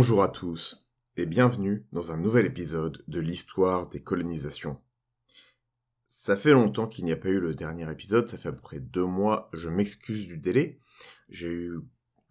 Bonjour 0.00 0.22
à 0.22 0.28
tous 0.28 0.82
et 1.18 1.26
bienvenue 1.26 1.84
dans 1.92 2.10
un 2.10 2.16
nouvel 2.16 2.46
épisode 2.46 3.04
de 3.06 3.20
l'histoire 3.20 3.86
des 3.86 4.02
colonisations. 4.02 4.80
Ça 6.08 6.38
fait 6.38 6.52
longtemps 6.52 6.86
qu'il 6.86 7.04
n'y 7.04 7.12
a 7.12 7.18
pas 7.18 7.28
eu 7.28 7.38
le 7.38 7.54
dernier 7.54 7.88
épisode, 7.92 8.26
ça 8.26 8.38
fait 8.38 8.48
à 8.48 8.52
peu 8.52 8.62
près 8.62 8.80
deux 8.80 9.04
mois, 9.04 9.50
je 9.52 9.68
m'excuse 9.68 10.26
du 10.26 10.38
délai. 10.38 10.80
J'ai 11.28 11.52
eu 11.52 11.80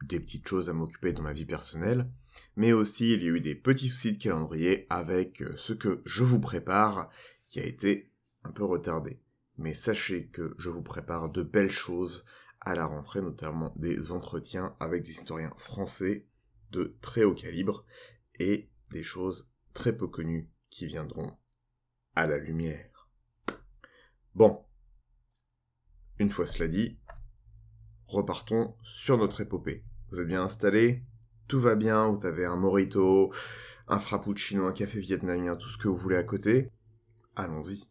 des 0.02 0.20
petites 0.20 0.48
choses 0.48 0.68
à 0.68 0.74
m'occuper 0.74 1.14
dans 1.14 1.22
ma 1.22 1.32
vie 1.32 1.46
personnelle, 1.46 2.10
mais 2.56 2.74
aussi 2.74 3.14
il 3.14 3.22
y 3.22 3.28
a 3.28 3.34
eu 3.34 3.40
des 3.40 3.54
petits 3.54 3.90
soucis 3.90 4.14
de 4.14 4.24
calendrier 4.24 4.88
avec 4.90 5.44
euh, 5.44 5.54
ce 5.56 5.74
que 5.74 6.02
je 6.06 6.24
vous 6.24 6.40
prépare 6.40 7.12
qui 7.50 7.60
a 7.60 7.66
été 7.66 8.12
un 8.46 8.52
peu 8.52 8.64
retardé. 8.64 9.22
Mais 9.60 9.76
sachez 9.76 10.26
que 10.26 10.56
je 10.58 10.72
vous 10.72 10.82
prépare 10.82 11.30
de 11.30 11.44
belles 11.44 11.70
choses 11.70 12.26
à 12.62 12.74
la 12.74 12.88
rentrée, 12.88 13.22
notamment 13.22 13.72
des 13.76 14.12
entretiens 14.12 14.76
avec 14.80 15.04
des 15.04 15.12
historiens 15.12 15.54
français 15.58 16.26
de 16.72 16.98
très 17.02 17.24
haut 17.24 17.34
calibre 17.34 17.86
et 18.40 18.70
des 18.92 19.04
choses 19.04 19.50
très 19.74 19.96
peu 19.96 20.08
connues 20.08 20.50
qui 20.70 20.88
viendront 20.88 21.38
à 22.16 22.28
la 22.28 22.38
lumière. 22.38 23.10
Bon, 24.36 24.66
une 26.20 26.30
fois 26.30 26.46
cela 26.46 26.68
dit, 26.68 27.00
repartons 28.08 28.76
sur 28.84 29.18
notre 29.18 29.42
épopée. 29.42 29.84
Vous 30.10 30.20
êtes 30.20 30.28
bien 30.28 30.44
installés? 30.44 31.04
Tout 31.48 31.60
va 31.60 31.76
bien? 31.76 32.08
Vous 32.08 32.26
avez 32.26 32.46
un 32.46 32.56
morito, 32.56 33.34
un 33.88 34.00
frappuccino, 34.00 34.68
un 34.68 34.74
café 34.74 35.00
vietnamien, 35.00 35.56
tout 35.56 35.70
ce 35.70 35.78
que 35.78 35.88
vous 35.88 35.98
voulez 35.98 36.18
à 36.18 36.24
côté? 36.24 36.72
Allons-y. 37.36 37.90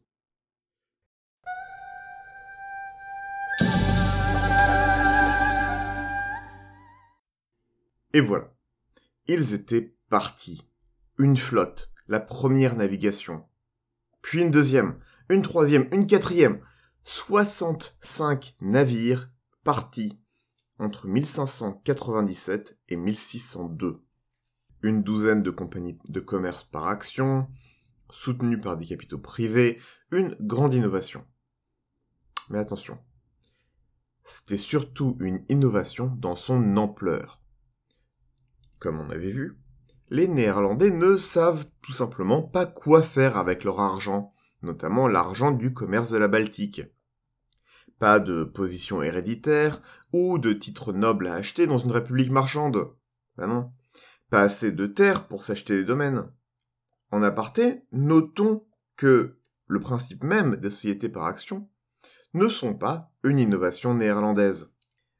Et 8.12 8.20
voilà. 8.20 8.52
Ils 9.30 9.52
étaient 9.52 9.94
partis. 10.08 10.66
Une 11.18 11.36
flotte, 11.36 11.92
la 12.06 12.18
première 12.18 12.76
navigation. 12.76 13.46
Puis 14.22 14.40
une 14.40 14.50
deuxième, 14.50 14.98
une 15.28 15.42
troisième, 15.42 15.86
une 15.92 16.06
quatrième. 16.06 16.62
65 17.04 18.56
navires 18.62 19.30
partis 19.64 20.18
entre 20.78 21.06
1597 21.06 22.78
et 22.88 22.96
1602. 22.96 24.02
Une 24.80 25.02
douzaine 25.02 25.42
de 25.42 25.50
compagnies 25.50 25.98
de 26.08 26.20
commerce 26.20 26.64
par 26.64 26.86
action, 26.86 27.50
soutenues 28.10 28.60
par 28.60 28.78
des 28.78 28.86
capitaux 28.86 29.18
privés, 29.18 29.78
une 30.10 30.36
grande 30.40 30.72
innovation. 30.72 31.22
Mais 32.48 32.58
attention, 32.58 32.98
c'était 34.24 34.56
surtout 34.56 35.18
une 35.20 35.44
innovation 35.50 36.06
dans 36.16 36.36
son 36.36 36.78
ampleur 36.78 37.42
comme 38.78 39.00
on 39.00 39.10
avait 39.10 39.30
vu, 39.30 39.58
les 40.10 40.28
Néerlandais 40.28 40.90
ne 40.90 41.16
savent 41.16 41.66
tout 41.82 41.92
simplement 41.92 42.42
pas 42.42 42.66
quoi 42.66 43.02
faire 43.02 43.36
avec 43.36 43.64
leur 43.64 43.80
argent, 43.80 44.32
notamment 44.62 45.08
l'argent 45.08 45.50
du 45.50 45.74
commerce 45.74 46.10
de 46.10 46.16
la 46.16 46.28
Baltique. 46.28 46.82
Pas 47.98 48.20
de 48.20 48.44
position 48.44 49.02
héréditaire 49.02 49.82
ou 50.12 50.38
de 50.38 50.52
titres 50.52 50.92
nobles 50.92 51.26
à 51.26 51.34
acheter 51.34 51.66
dans 51.66 51.78
une 51.78 51.92
république 51.92 52.30
marchande. 52.30 52.92
Ben 53.36 53.46
non. 53.46 53.72
Pas 54.30 54.42
assez 54.42 54.72
de 54.72 54.86
terres 54.86 55.26
pour 55.26 55.44
s'acheter 55.44 55.76
des 55.76 55.84
domaines. 55.84 56.30
En 57.10 57.22
aparté, 57.22 57.82
notons 57.92 58.66
que 58.96 59.38
le 59.66 59.80
principe 59.80 60.22
même 60.22 60.56
des 60.56 60.70
sociétés 60.70 61.08
par 61.08 61.24
action 61.24 61.68
ne 62.34 62.48
sont 62.48 62.74
pas 62.74 63.10
une 63.24 63.38
innovation 63.38 63.94
néerlandaise. 63.94 64.72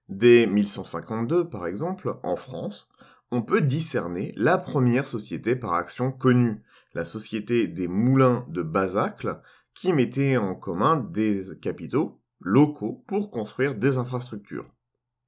Dès 0.09 0.47
1152, 0.47 1.49
par 1.49 1.67
exemple, 1.67 2.19
en 2.23 2.37
France, 2.37 2.89
on 3.31 3.43
peut 3.43 3.61
discerner 3.61 4.33
la 4.37 4.59
première 4.59 5.07
société 5.07 5.55
par 5.57 5.75
action 5.75 6.13
connue, 6.13 6.63
la 6.95 7.05
société 7.05 7.69
des 7.69 7.89
moulins 7.89 8.47
de 8.49 8.63
Basacle, 8.63 9.41
qui 9.75 9.93
mettait 9.93 10.37
en 10.37 10.55
commun 10.55 10.97
des 10.97 11.59
capitaux 11.61 12.21
locaux 12.41 13.05
pour 13.07 13.31
construire 13.31 13.75
des 13.75 13.99
infrastructures. 13.99 14.73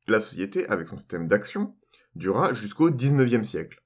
La 0.06 0.20
société, 0.20 0.66
avec 0.68 0.88
son 0.88 0.98
système 0.98 1.28
d'action, 1.28 1.76
dura 2.14 2.54
jusqu'au 2.54 2.90
XIXe 2.90 3.46
siècle. 3.46 3.84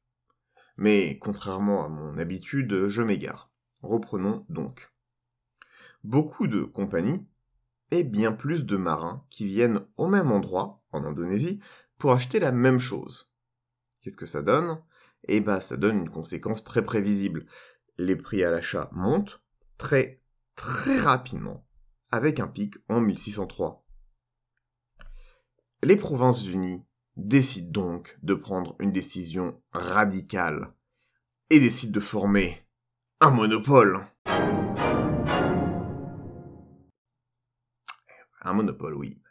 Mais 0.77 1.19
contrairement 1.19 1.85
à 1.85 1.89
mon 1.89 2.19
habitude, 2.19 2.89
je 2.89 3.03
m'égare. 3.03 3.53
Reprenons 3.83 4.47
donc. 4.49 4.91
Beaucoup 6.03 6.47
de 6.47 6.63
compagnies, 6.63 7.27
et 7.91 8.03
bien 8.03 8.33
plus 8.33 8.65
de 8.65 8.77
marins 8.77 9.25
qui 9.31 9.47
viennent 9.47 9.81
au 9.97 10.09
même 10.09 10.31
endroit, 10.31 10.83
en 10.93 11.05
Indonésie, 11.05 11.61
pour 11.99 12.13
acheter 12.13 12.41
la 12.41 12.53
même 12.53 12.79
chose. 12.79 13.34
Qu'est-ce 14.05 14.19
que 14.19 14.27
ça 14.27 14.43
donne? 14.43 14.83
Eh 15.29 15.41
ben, 15.41 15.63
ça 15.63 15.79
donne 15.79 16.01
une 16.01 16.11
conséquence 16.11 16.63
très 16.63 16.83
prévisible. 16.83 17.47
Les 17.97 18.17
prix 18.17 18.45
à 18.45 18.51
l'achat 18.51 18.91
montent 18.93 19.43
très, 19.79 20.21
très 20.57 20.99
rapidement, 20.99 21.67
avec 22.11 22.39
un 22.39 22.47
pic 22.47 22.75
en 22.91 23.01
1603. 23.01 23.83
Les 25.83 25.97
Provinces-Unies 25.97 26.85
décident 27.17 27.71
donc 27.71 28.19
de 28.23 28.35
prendre 28.35 28.77
une 28.79 28.93
décision 28.93 29.63
radicale 29.73 30.75
et 31.49 31.59
décident 31.59 31.95
de 31.95 32.01
former 32.01 32.69
un 33.21 33.31
monopole. 33.31 34.01
Un 38.43 38.53
monopole, 38.53 38.97
oui 38.97 39.24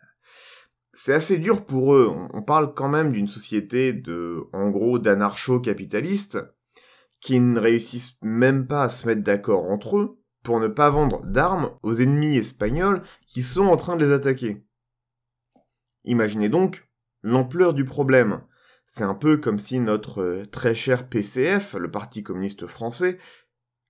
c'est 0.93 1.13
assez 1.13 1.39
dur 1.39 1.65
pour 1.65 1.95
eux. 1.95 2.13
On 2.33 2.43
parle 2.43 2.73
quand 2.73 2.87
même 2.87 3.11
d'une 3.11 3.27
société 3.27 3.93
de, 3.93 4.43
en 4.53 4.69
gros, 4.69 4.99
d'anarcho-capitalistes 4.99 6.39
qui 7.19 7.39
ne 7.39 7.59
réussissent 7.59 8.17
même 8.21 8.67
pas 8.67 8.83
à 8.83 8.89
se 8.89 9.07
mettre 9.07 9.23
d'accord 9.23 9.65
entre 9.65 9.97
eux 9.97 10.19
pour 10.43 10.59
ne 10.59 10.67
pas 10.67 10.89
vendre 10.89 11.25
d'armes 11.25 11.71
aux 11.81 11.95
ennemis 11.95 12.37
espagnols 12.37 13.01
qui 13.25 13.43
sont 13.43 13.65
en 13.65 13.77
train 13.77 13.95
de 13.95 14.05
les 14.05 14.11
attaquer. 14.11 14.65
Imaginez 16.03 16.49
donc 16.49 16.87
l'ampleur 17.23 17.73
du 17.73 17.85
problème. 17.85 18.41
C'est 18.85 19.05
un 19.05 19.15
peu 19.15 19.37
comme 19.37 19.57
si 19.57 19.79
notre 19.79 20.21
euh, 20.21 20.45
très 20.45 20.75
cher 20.75 21.09
PCF, 21.09 21.73
le 21.75 21.89
Parti 21.89 22.21
communiste 22.21 22.67
français, 22.67 23.17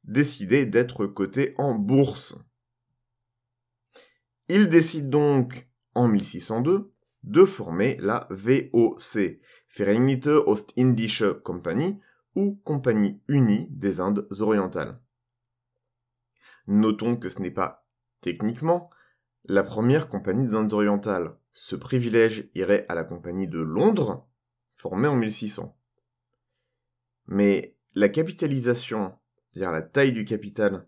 décidait 0.03 0.65
d'être 0.65 1.07
coté 1.07 1.55
en 1.57 1.73
bourse. 1.73 2.35
Il 4.47 4.69
décide 4.69 5.09
donc, 5.09 5.67
en 5.95 6.07
1602, 6.07 6.92
de 7.23 7.45
former 7.45 7.97
la 7.99 8.27
VOC, 8.29 9.39
Vereinigte 9.75 10.27
Ostindische 10.27 11.23
Compagnie, 11.43 11.99
ou 12.35 12.59
Compagnie 12.63 13.21
Unie 13.27 13.67
des 13.69 13.99
Indes 13.99 14.27
orientales. 14.39 14.99
Notons 16.67 17.15
que 17.15 17.29
ce 17.29 17.41
n'est 17.41 17.51
pas, 17.51 17.85
techniquement, 18.21 18.89
la 19.45 19.63
première 19.63 20.09
compagnie 20.09 20.47
des 20.47 20.55
Indes 20.55 20.73
orientales. 20.73 21.35
Ce 21.53 21.75
privilège 21.75 22.49
irait 22.55 22.85
à 22.89 22.95
la 22.95 23.03
compagnie 23.03 23.47
de 23.47 23.59
Londres, 23.59 24.27
formée 24.75 25.07
en 25.07 25.15
1600. 25.15 25.77
Mais 27.27 27.77
la 27.93 28.09
capitalisation, 28.09 29.17
c'est-à-dire 29.51 29.71
la 29.71 29.81
taille 29.81 30.13
du 30.13 30.25
capital 30.25 30.87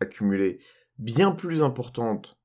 accumulé, 0.00 0.60
bien 0.98 1.32
plus 1.32 1.62
importante 1.62 2.38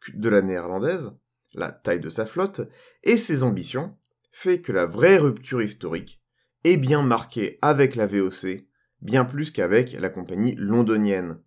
que 0.00 0.12
de 0.12 0.28
la 0.28 0.42
néerlandaise, 0.42 1.12
la 1.58 1.72
taille 1.72 2.00
de 2.00 2.10
sa 2.10 2.26
flotte, 2.26 2.62
et 3.02 3.16
ses 3.16 3.42
ambitions, 3.42 3.96
fait 4.30 4.60
que 4.60 4.72
la 4.72 4.86
vraie 4.86 5.18
rupture 5.18 5.62
historique 5.62 6.22
est 6.64 6.76
bien 6.76 7.02
marquée 7.02 7.58
avec 7.62 7.94
la 7.94 8.06
VOC, 8.06 8.66
bien 9.00 9.24
plus 9.24 9.50
qu'avec 9.50 9.92
la 9.92 10.10
compagnie 10.10 10.54
londonienne. 10.56 11.40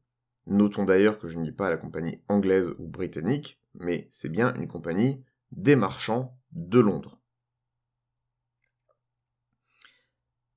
Notons 0.48 0.86
d'ailleurs 0.86 1.20
que 1.20 1.28
je 1.28 1.38
ne 1.38 1.46
dis 1.46 1.52
pas 1.52 1.70
la 1.70 1.78
compagnie 1.78 2.22
anglaise 2.28 2.70
ou 2.78 2.88
britannique, 2.88 3.62
mais 3.76 4.08
c'est 4.10 4.30
bien 4.30 4.54
une 4.56 4.68
compagnie 4.68 5.24
des 5.52 5.76
marchands 5.76 6.38
de 6.52 6.80
Londres. 6.80 7.20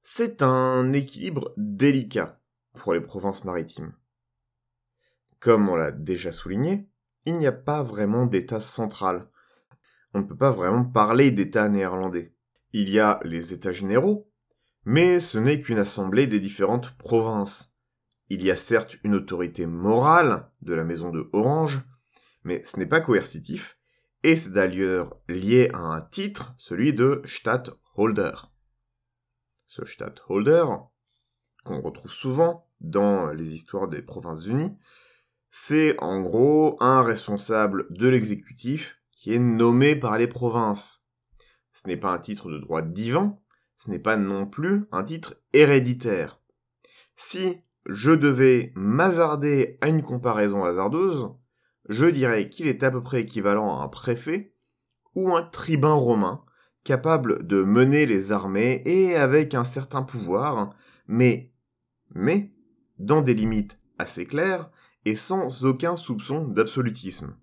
C'est 0.02 0.42
un 0.42 0.92
équilibre 0.92 1.54
délicat 1.56 2.40
pour 2.74 2.94
les 2.94 3.00
provinces 3.00 3.44
maritimes. 3.44 3.94
Comme 5.40 5.68
on 5.68 5.76
l'a 5.76 5.92
déjà 5.92 6.32
souligné, 6.32 6.88
il 7.24 7.38
n'y 7.38 7.46
a 7.46 7.52
pas 7.52 7.82
vraiment 7.82 8.26
d'État 8.26 8.60
central 8.60 9.28
on 10.14 10.20
ne 10.20 10.25
peut 10.25 10.37
pas 10.37 10.52
vraiment 10.52 10.84
parler 10.84 11.32
d'État 11.32 11.69
néerlandais. 11.69 12.34
Il 12.72 12.88
y 12.88 13.00
a 13.00 13.20
les 13.25 13.52
États 13.52 13.72
généraux, 13.72 14.31
mais 14.84 15.20
ce 15.20 15.38
n'est 15.38 15.61
qu'une 15.61 15.78
assemblée 15.78 16.26
des 16.26 16.40
différentes 16.40 16.96
provinces. 16.96 17.75
Il 18.28 18.43
y 18.43 18.50
a 18.50 18.56
certes 18.56 18.96
une 19.05 19.14
autorité 19.14 19.66
morale 19.66 20.50
de 20.62 20.72
la 20.72 20.84
maison 20.84 21.11
de 21.11 21.28
Orange, 21.32 21.81
mais 22.44 22.62
ce 22.64 22.78
n'est 22.78 22.87
pas 22.87 23.00
coercitif, 23.00 23.78
et 24.22 24.37
c'est 24.37 24.52
d'ailleurs 24.52 25.16
lié 25.28 25.69
à 25.75 25.78
un 25.78 26.00
titre, 26.00 26.55
celui 26.58 26.93
de 26.93 27.20
Stadtholder. 27.25 28.32
Ce 29.66 29.84
Stadtholder, 29.84 30.64
qu'on 31.64 31.81
retrouve 31.81 32.12
souvent 32.12 32.70
dans 32.81 33.31
les 33.32 33.52
histoires 33.52 33.88
des 33.88 34.02
provinces 34.02 34.46
unies, 34.46 34.76
c'est 35.50 35.96
en 36.02 36.20
gros 36.20 36.76
un 36.81 37.02
responsable 37.02 37.87
de 37.90 38.08
l'exécutif 38.08 39.00
qui 39.25 39.32
est 39.32 39.38
nommé 39.38 39.97
par 39.97 40.19
les 40.19 40.26
provinces. 40.26 41.03
Ce 41.73 41.88
n'est 41.88 41.97
pas 41.97 42.12
un 42.12 42.19
titre 42.19 42.50
de 42.50 42.59
droit 42.59 42.82
divin, 42.82 43.38
ce 43.79 43.88
n'est 43.88 43.99
pas 43.99 44.19
non 44.19 44.44
plus 44.44 44.85
un 44.93 45.03
titre 45.03 45.37
héréditaire. 45.55 46.43
Si 47.17 47.56
je 47.87 48.11
devais 48.11 48.71
m'hasarder 48.75 49.79
à 49.81 49.88
une 49.88 50.03
comparaison 50.03 50.62
hasardeuse, 50.62 51.31
je 51.88 52.05
dirais 52.05 52.50
qu'il 52.50 52.67
est 52.67 52.82
à 52.82 52.91
peu 52.91 53.03
près 53.03 53.23
équivalent 53.23 53.81
à 53.81 53.85
un 53.85 53.88
préfet 53.88 54.53
ou 55.15 55.35
un 55.35 55.43
tribun 55.43 55.94
romain 55.94 56.44
capable 56.85 57.47
de 57.47 57.65
mener 57.65 58.05
les 58.05 58.31
armées 58.31 58.82
et 58.85 59.17
avec 59.17 59.55
un 59.55 59.65
certain 59.65 60.03
pouvoir, 60.03 60.75
mais, 61.06 61.50
mais, 62.11 62.53
dans 62.99 63.23
des 63.23 63.32
limites 63.32 63.81
assez 63.97 64.26
claires 64.26 64.71
et 65.06 65.17
sans 65.17 65.65
aucun 65.65 65.97
soupçon 65.97 66.47
d'absolutisme. 66.47 67.38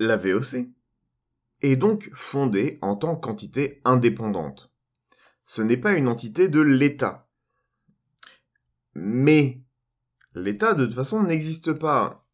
La 0.00 0.16
VOC 0.16 0.68
est 1.62 1.76
donc 1.76 2.10
fondée 2.14 2.78
en 2.82 2.96
tant 2.96 3.14
qu'entité 3.14 3.80
indépendante. 3.84 4.72
Ce 5.44 5.62
n'est 5.62 5.76
pas 5.76 5.94
une 5.94 6.08
entité 6.08 6.48
de 6.48 6.60
l'État. 6.60 7.28
Mais 8.94 9.60
l'État, 10.34 10.74
de 10.74 10.84
toute 10.84 10.94
façon, 10.96 11.22
n'existe 11.22 11.72
pas. 11.72 12.26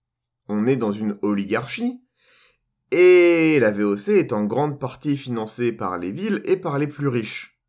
On 0.49 0.67
est 0.67 0.77
dans 0.77 0.93
une 0.93 1.19
oligarchie, 1.21 2.03
et 2.91 3.59
la 3.61 3.71
VOC 3.71 4.09
est 4.09 4.33
en 4.33 4.47
grande 4.47 4.81
partie 4.81 5.19
financée 5.19 5.71
par 5.71 5.99
les 5.99 6.13
villes 6.13 6.41
et 6.45 6.57
par 6.57 6.79
les 6.79 6.87
plus 6.87 7.09
riches. 7.09 7.61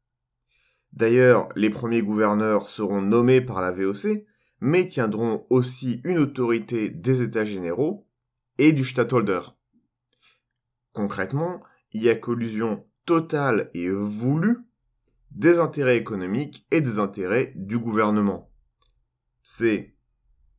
D'ailleurs, 0.94 1.50
les 1.56 1.70
premiers 1.70 2.02
gouverneurs 2.02 2.70
seront 2.70 3.02
nommés 3.02 3.42
par 3.42 3.60
la 3.60 3.72
VOC, 3.72 4.26
mais 4.62 4.88
tiendront 4.88 5.46
aussi 5.50 6.02
une 6.06 6.18
autorité 6.18 6.90
des 6.90 7.22
États 7.22 7.46
généraux 7.46 8.08
et 8.58 8.72
du 8.72 8.86
Stadtholder. 8.86 9.42
Concrètement, 10.94 11.62
il 11.92 12.04
y 12.04 12.10
a 12.10 12.16
collusion 12.16 12.86
totale 13.06 13.70
et 13.74 13.90
voulue 13.90 14.58
des 15.32 15.60
intérêts 15.60 15.98
économiques 15.98 16.68
et 16.72 16.82
des 16.82 17.00
intérêts 17.00 17.54
du 17.56 17.80
gouvernement. 17.80 18.52
C'est, 19.44 19.96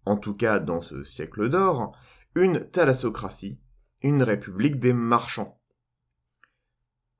en 0.06 0.16
tout 0.16 0.34
cas 0.34 0.58
dans 0.58 0.82
ce 0.82 1.04
siècle 1.04 1.48
d'or, 1.48 1.96
une 2.34 2.70
thalassocratie, 2.70 3.60
une 4.02 4.22
république 4.22 4.80
des 4.80 4.92
marchands. 4.92 5.60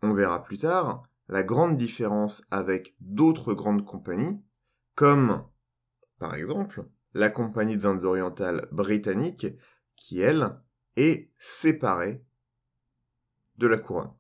On 0.03 0.15
verra 0.15 0.43
plus 0.43 0.59
tard 0.59 1.05
la 1.29 1.43
grande 1.43 1.77
différence 1.77 2.43
avec 2.51 2.97
d'autres 3.01 3.55
grandes 3.55 3.85
compagnies, 3.85 4.43
comme, 4.95 5.45
par 6.19 6.35
exemple, 6.35 6.87
la 7.15 7.31
Compagnie 7.31 7.77
des 7.77 7.87
Indes 7.87 8.05
orientales 8.05 8.69
britannique, 8.73 9.47
qui, 9.97 10.21
elle, 10.21 10.61
est 10.97 11.31
séparée 11.39 12.25
de 13.59 13.67
la 13.67 13.79
couronne. 13.79 14.13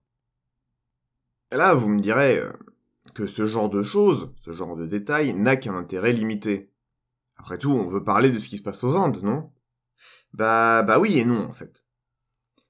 Là, 1.50 1.74
vous 1.74 1.88
me 1.88 2.00
direz 2.00 2.38
euh, 2.38 2.52
que 3.14 3.26
ce 3.26 3.46
genre 3.46 3.68
de 3.68 3.82
choses, 3.82 4.32
ce 4.40 4.52
genre 4.52 4.76
de 4.76 4.86
détails, 4.86 5.34
n'a 5.34 5.56
qu'un 5.56 5.74
intérêt 5.74 6.12
limité. 6.12 6.72
Après 7.36 7.58
tout, 7.58 7.70
on 7.70 7.88
veut 7.88 8.04
parler 8.04 8.30
de 8.30 8.38
ce 8.38 8.48
qui 8.48 8.56
se 8.56 8.62
passe 8.62 8.84
aux 8.84 8.96
Indes, 8.96 9.22
non? 9.22 9.52
Bah, 10.32 10.82
bah 10.82 10.98
oui 10.98 11.18
et 11.18 11.24
non, 11.24 11.44
en 11.44 11.52
fait. 11.52 11.84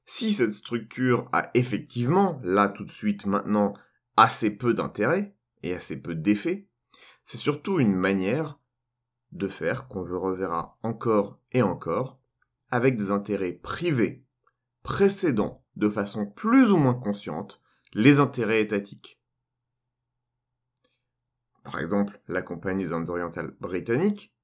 Si 0.05 0.33
cette 0.33 0.53
structure 0.53 1.29
a 1.33 1.51
effectivement, 1.55 2.41
là 2.43 2.69
tout 2.69 2.85
de 2.85 2.91
suite 2.91 3.25
maintenant, 3.27 3.73
assez 4.17 4.51
peu 4.51 4.75
d'intérêt 4.75 5.37
et 5.63 5.75
assez 5.75 5.97
peu 5.97 6.15
d'effet, 6.15 6.69
c'est 7.23 7.39
surtout 7.39 7.79
une 7.79 7.95
manière 7.95 8.59
de 9.31 9.49
faire 9.49 9.89
qu'on 9.89 10.03
le 10.03 10.17
reverra 10.17 10.77
encore 10.83 11.39
et 11.53 11.63
encore 11.63 12.19
avec 12.71 12.97
des 12.97 13.11
intérêts 13.11 13.53
privés 13.53 14.27
précédant 14.83 15.62
de 15.77 15.89
façon 15.89 16.27
plus 16.27 16.71
ou 16.71 16.77
moins 16.77 16.95
consciente 16.95 17.61
les 17.95 18.21
intérêts 18.21 18.61
étatiques. 18.61 19.21
Par 21.65 21.81
exemple, 21.81 22.21
la 22.29 22.43
Compagnie 22.43 22.85
des 22.85 22.93
Indes 22.93 23.09
orientales 23.09 23.55
britanniques, 23.61 24.35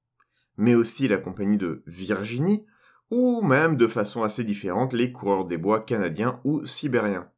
mais 0.57 0.75
aussi 0.75 1.07
la 1.07 1.17
Compagnie 1.17 1.57
de 1.57 1.83
Virginie, 1.85 2.65
ou 3.11 3.41
même 3.41 3.75
de 3.75 3.87
façon 3.87 4.23
assez 4.23 4.43
différente 4.43 4.93
les 4.93 5.11
coureurs 5.11 5.45
des 5.45 5.57
bois 5.57 5.81
canadiens 5.81 6.39
ou 6.43 6.65
sibériens. 6.65 7.29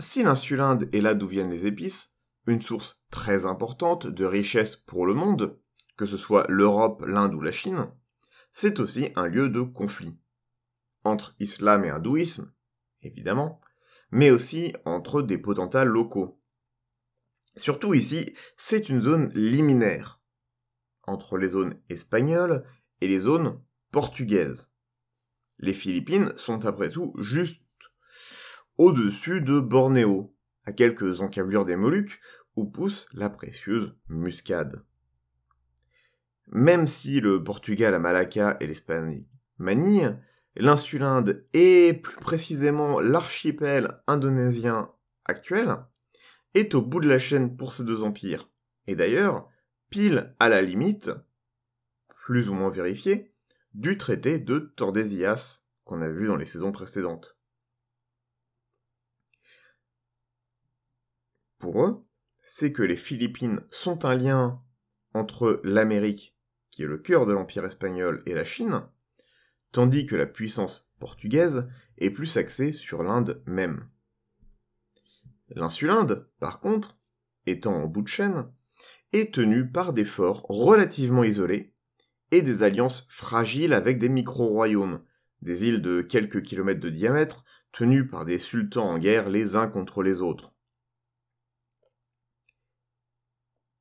Si 0.00 0.22
l'insulinde 0.22 0.88
est 0.92 1.00
là 1.00 1.14
d'où 1.14 1.26
viennent 1.26 1.50
les 1.50 1.66
épices, 1.66 2.13
une 2.46 2.62
source 2.62 3.02
très 3.10 3.46
importante 3.46 4.06
de 4.06 4.24
richesse 4.24 4.76
pour 4.76 5.06
le 5.06 5.14
monde, 5.14 5.58
que 5.96 6.06
ce 6.06 6.16
soit 6.16 6.46
l'Europe, 6.48 7.02
l'Inde 7.06 7.34
ou 7.34 7.40
la 7.40 7.52
Chine, 7.52 7.90
c'est 8.52 8.80
aussi 8.80 9.10
un 9.16 9.26
lieu 9.26 9.48
de 9.48 9.62
conflit. 9.62 10.16
Entre 11.04 11.34
islam 11.38 11.84
et 11.84 11.90
hindouisme, 11.90 12.52
évidemment, 13.02 13.60
mais 14.10 14.30
aussi 14.30 14.74
entre 14.84 15.22
des 15.22 15.38
potentats 15.38 15.84
locaux. 15.84 16.40
Surtout 17.56 17.94
ici, 17.94 18.34
c'est 18.56 18.88
une 18.88 19.02
zone 19.02 19.30
liminaire, 19.34 20.20
entre 21.06 21.36
les 21.36 21.48
zones 21.48 21.80
espagnoles 21.88 22.64
et 23.00 23.08
les 23.08 23.20
zones 23.20 23.60
portugaises. 23.90 24.72
Les 25.58 25.74
Philippines 25.74 26.32
sont 26.36 26.64
après 26.64 26.90
tout 26.90 27.14
juste 27.18 27.60
au-dessus 28.76 29.40
de 29.40 29.60
Bornéo, 29.60 30.33
à 30.66 30.72
quelques 30.72 31.20
encablures 31.20 31.64
des 31.64 31.76
Moluques, 31.76 32.20
où 32.56 32.66
pousse 32.66 33.08
la 33.12 33.30
précieuse 33.30 33.94
muscade. 34.08 34.84
Même 36.48 36.86
si 36.86 37.20
le 37.20 37.42
Portugal 37.42 37.94
à 37.94 37.98
Malacca 37.98 38.56
et 38.60 38.66
l'Espagne 38.66 39.24
Manille, 39.58 40.18
l'insulinde 40.56 41.46
et 41.52 41.94
plus 41.94 42.16
précisément 42.16 43.00
l'archipel 43.00 44.00
indonésien 44.06 44.90
actuel 45.24 45.76
est 46.54 46.74
au 46.74 46.82
bout 46.82 47.00
de 47.00 47.08
la 47.08 47.18
chaîne 47.18 47.56
pour 47.56 47.72
ces 47.72 47.84
deux 47.84 48.02
empires. 48.02 48.48
Et 48.86 48.94
d'ailleurs, 48.94 49.48
pile 49.90 50.34
à 50.38 50.48
la 50.48 50.62
limite, 50.62 51.10
plus 52.08 52.48
ou 52.48 52.54
moins 52.54 52.70
vérifiée, 52.70 53.32
du 53.74 53.98
traité 53.98 54.38
de 54.38 54.58
Tordesillas 54.76 55.64
qu'on 55.84 56.00
a 56.00 56.08
vu 56.08 56.26
dans 56.26 56.36
les 56.36 56.46
saisons 56.46 56.72
précédentes. 56.72 57.33
Pour 61.64 61.82
eux, 61.82 62.04
c'est 62.42 62.74
que 62.74 62.82
les 62.82 62.94
Philippines 62.94 63.62
sont 63.70 64.04
un 64.04 64.14
lien 64.14 64.60
entre 65.14 65.62
l'Amérique, 65.64 66.36
qui 66.70 66.82
est 66.82 66.86
le 66.86 66.98
cœur 66.98 67.24
de 67.24 67.32
l'Empire 67.32 67.64
espagnol, 67.64 68.22
et 68.26 68.34
la 68.34 68.44
Chine, 68.44 68.82
tandis 69.72 70.04
que 70.04 70.14
la 70.14 70.26
puissance 70.26 70.90
portugaise 70.98 71.66
est 71.96 72.10
plus 72.10 72.36
axée 72.36 72.74
sur 72.74 73.02
l'Inde 73.02 73.42
même. 73.46 73.88
L'insulinde, 75.48 76.28
par 76.38 76.60
contre, 76.60 76.98
étant 77.46 77.76
en 77.76 77.86
bout 77.86 78.02
de 78.02 78.08
chaîne, 78.08 78.52
est 79.14 79.32
tenue 79.32 79.70
par 79.70 79.94
des 79.94 80.04
forts 80.04 80.44
relativement 80.50 81.24
isolés 81.24 81.72
et 82.30 82.42
des 82.42 82.62
alliances 82.62 83.06
fragiles 83.08 83.72
avec 83.72 83.98
des 83.98 84.10
micro-royaumes, 84.10 85.02
des 85.40 85.64
îles 85.66 85.80
de 85.80 86.02
quelques 86.02 86.42
kilomètres 86.42 86.80
de 86.80 86.90
diamètre, 86.90 87.42
tenues 87.72 88.06
par 88.06 88.26
des 88.26 88.38
sultans 88.38 88.90
en 88.90 88.98
guerre 88.98 89.30
les 89.30 89.56
uns 89.56 89.68
contre 89.68 90.02
les 90.02 90.20
autres. 90.20 90.53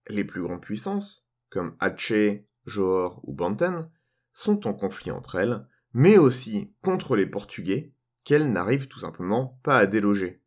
Les 0.08 0.24
plus 0.24 0.42
grandes 0.42 0.62
puissances, 0.62 1.28
comme 1.50 1.76
Aceh, 1.80 2.48
Johor 2.66 3.22
ou 3.24 3.34
Banten, 3.34 3.90
sont 4.34 4.68
en 4.68 4.74
conflit 4.74 5.12
entre 5.12 5.36
elles, 5.36 5.68
mais 5.94 6.18
aussi 6.18 6.74
contre 6.82 7.16
les 7.16 7.28
Portugais, 7.28 7.94
qu'elles 8.24 8.52
n'arrivent 8.52 8.88
tout 8.88 9.00
simplement 9.00 9.60
pas 9.64 9.78
à 9.78 9.86
déloger. 9.86 10.42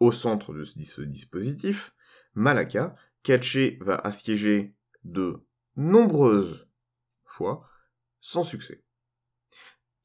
Au 0.00 0.10
centre 0.10 0.52
de 0.52 0.64
ce 0.64 1.02
dispositif, 1.02 1.94
Malacca, 2.34 2.96
qu'Aceh 3.22 3.78
va 3.80 3.94
assiéger 3.94 4.74
de 5.04 5.46
nombreuses 5.76 6.68
fois, 7.24 7.68
sans 8.20 8.42
succès. 8.42 8.82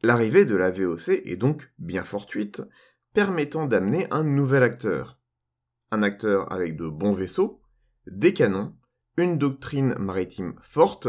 L'arrivée 0.01 0.45
de 0.45 0.55
la 0.55 0.71
VOC 0.71 1.09
est 1.25 1.35
donc 1.35 1.71
bien 1.77 2.03
fortuite, 2.03 2.61
permettant 3.13 3.65
d'amener 3.65 4.07
un 4.11 4.23
nouvel 4.23 4.63
acteur. 4.63 5.19
Un 5.91 6.03
acteur 6.03 6.51
avec 6.53 6.75
de 6.75 6.87
bons 6.87 7.13
vaisseaux, 7.13 7.61
des 8.11 8.33
canons, 8.33 8.75
une 9.17 9.37
doctrine 9.37 9.95
maritime 9.97 10.55
forte 10.61 11.07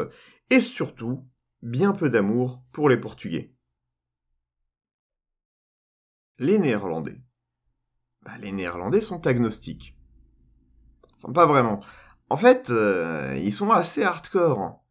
et 0.51 0.61
surtout 0.61 1.27
bien 1.63 1.93
peu 1.93 2.11
d'amour 2.11 2.63
pour 2.73 2.89
les 2.89 2.97
Portugais. 2.97 3.55
Les 6.39 6.59
Néerlandais. 6.59 7.21
Bah, 8.23 8.33
les 8.41 8.53
Néerlandais 8.53 9.01
sont 9.01 9.27
agnostiques. 9.27 9.97
Enfin, 11.19 11.33
pas 11.33 11.47
vraiment. 11.47 11.81
En 12.31 12.37
fait, 12.37 12.71
euh, 12.71 13.37
ils 13.37 13.53
sont 13.53 13.71
assez 13.71 14.03
hardcore. 14.03 14.83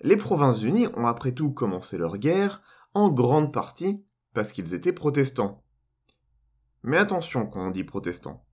Les 0.00 0.16
Provinces-Unies 0.16 0.88
ont 0.96 1.06
après 1.06 1.32
tout 1.32 1.52
commencé 1.52 1.98
leur 1.98 2.18
guerre 2.18 2.62
en 2.94 3.10
grande 3.10 3.52
partie 3.52 4.04
parce 4.34 4.52
qu'ils 4.52 4.74
étaient 4.74 4.92
protestants. 4.92 5.64
Mais 6.82 6.98
attention 6.98 7.46
quand 7.46 7.68
on 7.68 7.70
dit 7.70 7.84
protestants. 7.84 8.43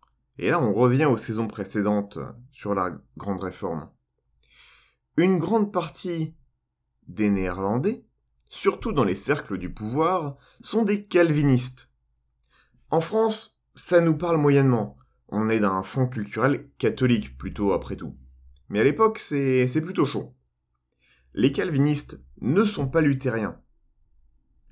Et 0.42 0.50
là, 0.50 0.60
on 0.60 0.74
revient 0.74 1.06
aux 1.06 1.18
saisons 1.18 1.48
précédentes 1.48 2.18
sur 2.52 2.74
la 2.74 3.00
Grande 3.16 3.44
Réforme. 3.44 3.92
Une 5.16 5.38
grande 5.38 5.72
partie 5.72 6.34
des 7.08 7.30
Néerlandais, 7.30 8.04
surtout 8.50 8.92
dans 8.92 9.04
les 9.04 9.16
cercles 9.16 9.60
du 9.60 9.72
pouvoir, 9.72 10.38
sont 10.60 10.84
des 10.84 11.06
calvinistes. 11.06 11.92
En 12.90 13.02
France, 13.02 13.62
ça 13.76 14.02
nous 14.02 14.18
parle 14.18 14.38
moyennement. 14.38 14.98
On 15.28 15.48
est 15.48 15.60
d'un 15.60 15.84
fond 15.84 16.08
culturel 16.08 16.72
catholique 16.80 17.38
plutôt 17.38 17.74
après 17.74 17.96
tout. 17.96 18.18
Mais 18.68 18.80
à 18.80 18.84
l'époque, 18.84 19.20
c'est 19.20 19.82
plutôt 19.84 20.08
chaud. 20.08 20.34
Les 21.36 21.52
calvinistes 21.52 22.20
ne 22.42 22.64
sont 22.64 22.88
pas 22.88 23.02
luthériens. 23.02 23.62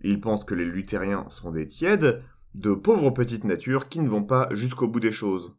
Ils 0.02 0.20
pensent 0.20 0.46
que 0.46 0.56
les 0.56 0.66
luthériens 0.66 1.30
sont 1.30 1.52
des 1.52 1.68
tièdes, 1.68 2.24
de 2.56 2.74
pauvres 2.74 3.12
petites 3.12 3.44
natures 3.44 3.88
qui 3.88 4.00
ne 4.00 4.10
vont 4.10 4.24
pas 4.24 4.50
jusqu'au 4.56 4.88
bout 4.88 5.00
des 5.00 5.12
choses. 5.12 5.59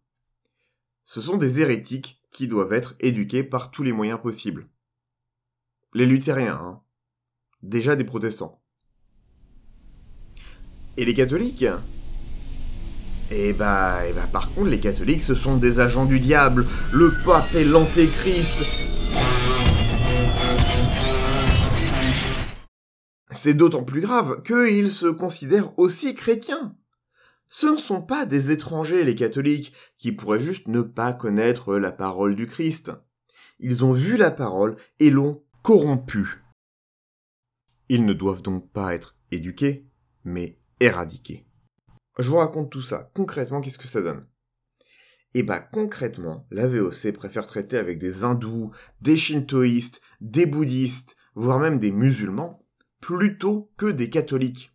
Ce 1.04 1.20
sont 1.20 1.36
des 1.36 1.60
hérétiques 1.60 2.22
qui 2.30 2.48
doivent 2.48 2.72
être 2.72 2.94
éduqués 3.00 3.42
par 3.42 3.70
tous 3.70 3.82
les 3.82 3.92
moyens 3.92 4.20
possibles. 4.20 4.68
Les 5.92 6.06
luthériens, 6.06 6.60
hein. 6.62 6.80
Déjà 7.62 7.96
des 7.96 8.04
protestants. 8.04 8.62
Et 10.96 11.04
les 11.04 11.14
catholiques? 11.14 11.66
Eh 13.32 13.52
bah, 13.52 14.00
eh 14.08 14.12
bah, 14.12 14.26
par 14.26 14.52
contre, 14.52 14.70
les 14.70 14.80
catholiques, 14.80 15.22
ce 15.22 15.34
sont 15.34 15.56
des 15.56 15.78
agents 15.78 16.06
du 16.06 16.18
diable. 16.18 16.66
Le 16.92 17.12
pape 17.24 17.54
est 17.54 17.64
l'antéchrist. 17.64 18.64
C'est 23.30 23.54
d'autant 23.54 23.84
plus 23.84 24.00
grave 24.00 24.42
qu'ils 24.42 24.90
se 24.90 25.06
considèrent 25.06 25.78
aussi 25.78 26.14
chrétiens. 26.14 26.74
Ce 27.52 27.66
ne 27.66 27.76
sont 27.76 28.00
pas 28.00 28.26
des 28.26 28.52
étrangers, 28.52 29.02
les 29.02 29.16
catholiques, 29.16 29.74
qui 29.98 30.12
pourraient 30.12 30.40
juste 30.40 30.68
ne 30.68 30.82
pas 30.82 31.12
connaître 31.12 31.76
la 31.76 31.90
parole 31.90 32.36
du 32.36 32.46
Christ. 32.46 32.92
Ils 33.58 33.84
ont 33.84 33.92
vu 33.92 34.16
la 34.16 34.30
parole 34.30 34.76
et 35.00 35.10
l'ont 35.10 35.42
corrompue. 35.62 36.44
Ils 37.88 38.06
ne 38.06 38.12
doivent 38.12 38.42
donc 38.42 38.70
pas 38.70 38.94
être 38.94 39.18
éduqués, 39.32 39.90
mais 40.22 40.58
éradiqués. 40.78 41.44
Je 42.20 42.30
vous 42.30 42.36
raconte 42.36 42.70
tout 42.70 42.82
ça. 42.82 43.10
Concrètement, 43.14 43.60
qu'est-ce 43.60 43.78
que 43.78 43.88
ça 43.88 44.00
donne? 44.00 44.26
Eh 45.34 45.42
bah 45.42 45.58
concrètement, 45.58 46.46
la 46.52 46.68
VOC 46.68 47.12
préfère 47.12 47.48
traiter 47.48 47.78
avec 47.78 47.98
des 47.98 48.22
hindous, 48.22 48.70
des 49.00 49.16
shintoïstes, 49.16 50.02
des 50.20 50.46
bouddhistes, 50.46 51.16
voire 51.34 51.58
même 51.58 51.80
des 51.80 51.90
musulmans, 51.90 52.64
plutôt 53.00 53.72
que 53.76 53.86
des 53.86 54.08
catholiques. 54.08 54.72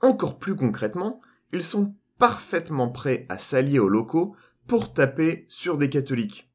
Encore 0.00 0.38
plus 0.38 0.56
concrètement, 0.56 1.20
ils 1.52 1.62
sont 1.62 1.96
parfaitement 2.18 2.90
prêts 2.90 3.26
à 3.28 3.38
s'allier 3.38 3.78
aux 3.78 3.88
locaux 3.88 4.36
pour 4.66 4.92
taper 4.92 5.46
sur 5.48 5.78
des 5.78 5.90
catholiques. 5.90 6.52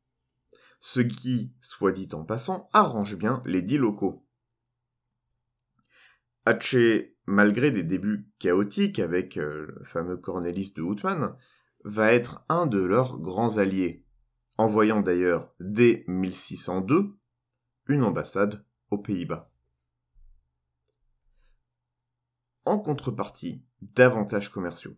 Ce 0.80 1.00
qui, 1.00 1.54
soit 1.62 1.92
dit 1.92 2.10
en 2.14 2.24
passant, 2.24 2.70
arrange 2.74 3.16
bien 3.16 3.42
les 3.46 3.62
dits 3.62 3.78
locaux. 3.78 4.26
Hatché, 6.46 7.16
malgré 7.28 7.70
des 7.70 7.84
débuts 7.84 8.28
chaotiques 8.40 8.98
avec 9.00 9.38
euh, 9.38 9.68
le 9.78 9.86
fameux 9.86 10.18
Cornelis 10.18 10.74
de 10.76 10.82
Houtman, 10.82 11.36
va 11.84 12.14
être 12.14 12.44
un 12.50 12.66
de 12.66 12.80
leurs 12.80 13.20
grands 13.20 13.58
alliés, 13.58 14.06
envoyant 14.58 15.02
d'ailleurs 15.02 15.54
dès 15.60 16.04
1602 16.08 17.16
une 17.88 18.04
ambassade 18.04 18.66
aux 18.90 18.98
Pays-Bas. 18.98 19.51
En 22.66 22.78
contrepartie 22.80 23.64
d'avantages 23.82 24.50
commerciaux. 24.50 24.96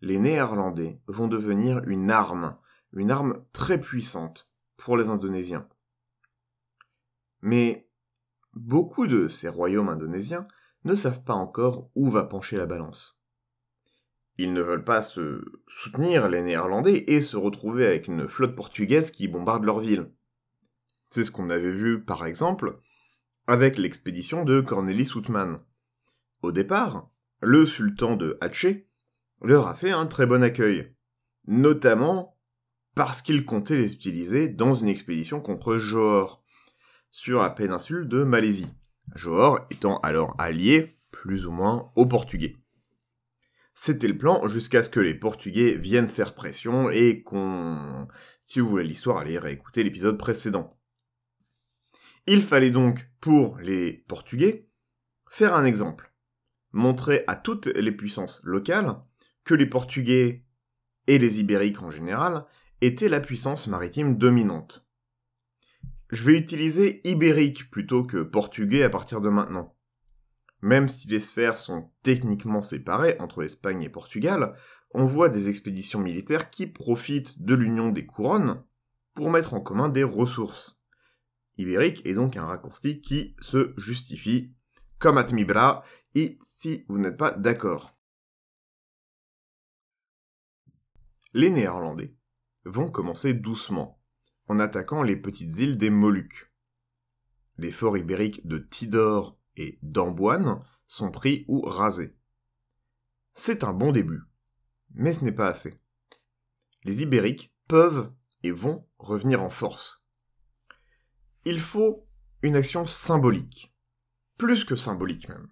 Les 0.00 0.18
Néerlandais 0.18 1.00
vont 1.06 1.28
devenir 1.28 1.82
une 1.86 2.10
arme, 2.10 2.56
une 2.92 3.10
arme 3.10 3.44
très 3.52 3.80
puissante 3.80 4.50
pour 4.76 4.96
les 4.96 5.08
Indonésiens. 5.08 5.68
Mais 7.40 7.88
beaucoup 8.54 9.06
de 9.06 9.28
ces 9.28 9.48
royaumes 9.48 9.88
indonésiens 9.88 10.46
ne 10.84 10.94
savent 10.94 11.22
pas 11.22 11.34
encore 11.34 11.90
où 11.94 12.10
va 12.10 12.24
pencher 12.24 12.56
la 12.56 12.66
balance. 12.66 13.20
Ils 14.38 14.52
ne 14.52 14.62
veulent 14.62 14.84
pas 14.84 15.02
se 15.02 15.44
soutenir 15.68 16.28
les 16.28 16.42
Néerlandais 16.42 17.04
et 17.06 17.20
se 17.20 17.36
retrouver 17.36 17.86
avec 17.86 18.08
une 18.08 18.28
flotte 18.28 18.56
portugaise 18.56 19.10
qui 19.10 19.28
bombarde 19.28 19.64
leur 19.64 19.80
ville. 19.80 20.10
C'est 21.10 21.24
ce 21.24 21.30
qu'on 21.30 21.50
avait 21.50 21.72
vu, 21.72 22.02
par 22.02 22.24
exemple, 22.24 22.80
avec 23.46 23.76
l'expédition 23.76 24.44
de 24.44 24.60
Cornelis 24.60 25.10
Houtman. 25.14 25.60
Au 26.42 26.50
départ, 26.50 27.08
le 27.40 27.66
sultan 27.66 28.16
de 28.16 28.36
Hatché 28.40 28.88
leur 29.42 29.68
a 29.68 29.76
fait 29.76 29.92
un 29.92 30.06
très 30.06 30.26
bon 30.26 30.42
accueil, 30.42 30.92
notamment 31.46 32.36
parce 32.96 33.22
qu'il 33.22 33.44
comptait 33.44 33.76
les 33.76 33.94
utiliser 33.94 34.48
dans 34.48 34.74
une 34.74 34.88
expédition 34.88 35.40
contre 35.40 35.78
Johor, 35.78 36.44
sur 37.10 37.42
la 37.42 37.50
péninsule 37.50 38.08
de 38.08 38.24
Malaisie. 38.24 38.68
Johor 39.14 39.60
étant 39.70 39.98
alors 39.98 40.34
allié, 40.38 40.96
plus 41.12 41.46
ou 41.46 41.52
moins, 41.52 41.92
aux 41.94 42.06
Portugais. 42.06 42.56
C'était 43.74 44.08
le 44.08 44.18
plan 44.18 44.48
jusqu'à 44.48 44.82
ce 44.82 44.90
que 44.90 45.00
les 45.00 45.14
Portugais 45.14 45.76
viennent 45.76 46.08
faire 46.08 46.34
pression 46.34 46.90
et 46.90 47.22
qu'on... 47.22 48.08
Si 48.42 48.58
vous 48.58 48.68
voulez 48.68 48.84
l'histoire, 48.84 49.18
allez 49.18 49.38
réécouter 49.38 49.84
l'épisode 49.84 50.18
précédent. 50.18 50.76
Il 52.26 52.42
fallait 52.42 52.70
donc, 52.72 53.08
pour 53.20 53.58
les 53.58 53.92
Portugais, 54.08 54.68
faire 55.30 55.54
un 55.54 55.64
exemple 55.64 56.11
montrer 56.72 57.24
à 57.26 57.36
toutes 57.36 57.66
les 57.66 57.92
puissances 57.92 58.40
locales 58.44 58.96
que 59.44 59.54
les 59.54 59.66
Portugais 59.66 60.44
et 61.06 61.18
les 61.18 61.40
Ibériques 61.40 61.82
en 61.82 61.90
général 61.90 62.46
étaient 62.80 63.08
la 63.08 63.20
puissance 63.20 63.66
maritime 63.66 64.16
dominante. 64.16 64.86
Je 66.10 66.24
vais 66.24 66.36
utiliser 66.36 67.00
ibérique 67.08 67.70
plutôt 67.70 68.02
que 68.02 68.22
portugais 68.22 68.82
à 68.82 68.90
partir 68.90 69.20
de 69.20 69.30
maintenant. 69.30 69.74
Même 70.60 70.86
si 70.86 71.08
les 71.08 71.20
sphères 71.20 71.56
sont 71.56 71.90
techniquement 72.02 72.60
séparées 72.60 73.16
entre 73.18 73.42
Espagne 73.42 73.82
et 73.82 73.88
Portugal, 73.88 74.54
on 74.92 75.06
voit 75.06 75.30
des 75.30 75.48
expéditions 75.48 76.00
militaires 76.00 76.50
qui 76.50 76.66
profitent 76.66 77.42
de 77.42 77.54
l'union 77.54 77.88
des 77.88 78.04
couronnes 78.04 78.62
pour 79.14 79.30
mettre 79.30 79.54
en 79.54 79.60
commun 79.60 79.88
des 79.88 80.04
ressources. 80.04 80.78
Ibérique 81.56 82.06
est 82.06 82.14
donc 82.14 82.36
un 82.36 82.46
raccourci 82.46 83.00
qui 83.00 83.34
se 83.40 83.72
justifie, 83.76 84.54
comme 84.98 85.18
Atmibra 85.18 85.82
et 86.14 86.38
si 86.50 86.84
vous 86.88 86.98
n'êtes 86.98 87.16
pas 87.16 87.32
d'accord. 87.32 87.96
Les 91.32 91.50
Néerlandais 91.50 92.14
vont 92.64 92.90
commencer 92.90 93.34
doucement, 93.34 94.02
en 94.48 94.58
attaquant 94.58 95.02
les 95.02 95.16
petites 95.16 95.58
îles 95.58 95.78
des 95.78 95.90
Moluques. 95.90 96.52
Les 97.56 97.72
forts 97.72 97.96
ibériques 97.96 98.46
de 98.46 98.58
Tidor 98.58 99.38
et 99.56 99.78
d'Amboine 99.82 100.62
sont 100.86 101.10
pris 101.10 101.44
ou 101.48 101.62
rasés. 101.62 102.16
C'est 103.34 103.64
un 103.64 103.72
bon 103.72 103.92
début, 103.92 104.20
mais 104.90 105.14
ce 105.14 105.24
n'est 105.24 105.32
pas 105.32 105.48
assez. 105.48 105.80
Les 106.84 107.02
Ibériques 107.02 107.54
peuvent 107.68 108.12
et 108.42 108.50
vont 108.50 108.86
revenir 108.98 109.42
en 109.42 109.50
force. 109.50 110.02
Il 111.44 111.60
faut 111.60 112.06
une 112.42 112.56
action 112.56 112.84
symbolique, 112.84 113.74
plus 114.36 114.64
que 114.64 114.76
symbolique 114.76 115.28
même 115.28 115.48